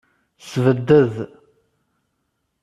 [0.49, 1.15] Sebded.